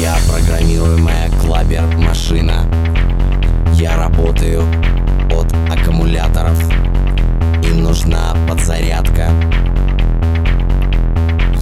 Я 0.00 0.16
программируемая 0.28 1.28
клабер-машина 1.40 2.64
Я 3.72 3.96
работаю 3.96 4.62
от 5.32 5.52
аккумуляторов. 5.68 6.56
Им 7.64 7.82
нужна 7.82 8.36
подзарядка. 8.48 9.28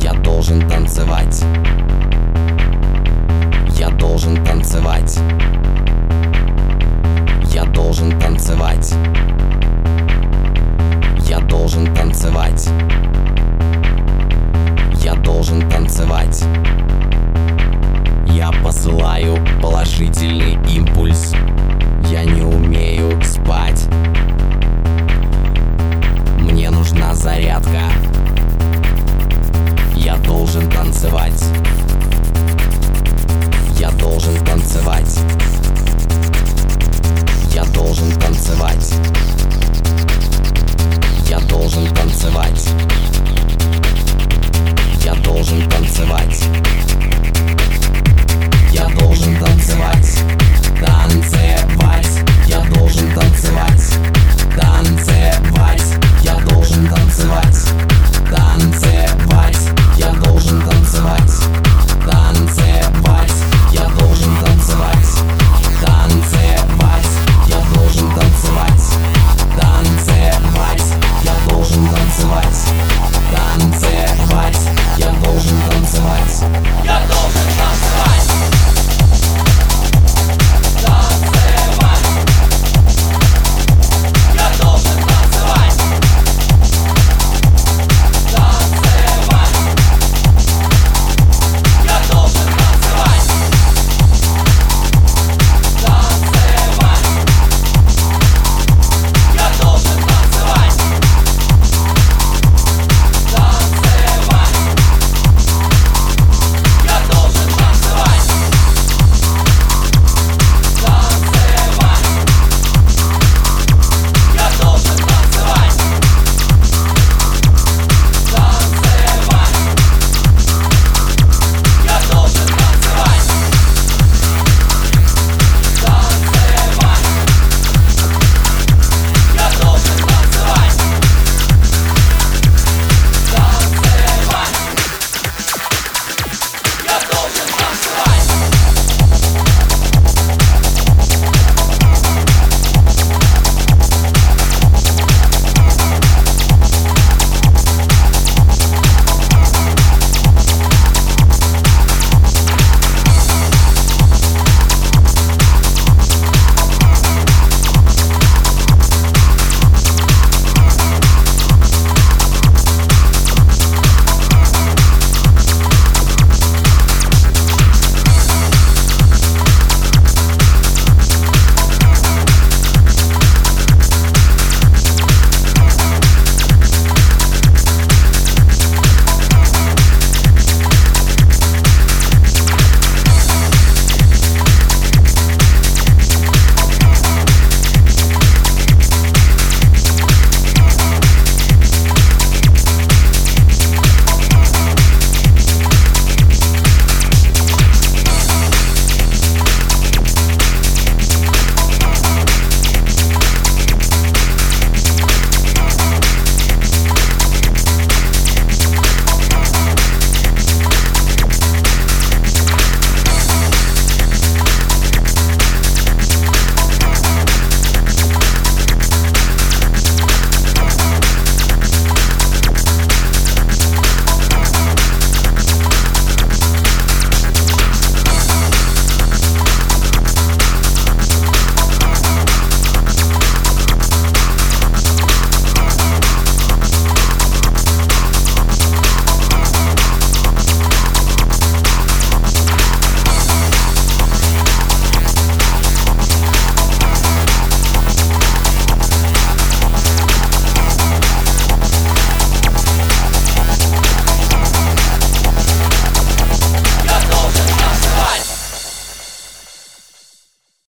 Я 0.00 0.12
должен 0.12 0.68
танцевать. 0.68 1.42
Я 3.78 3.88
должен 3.88 4.44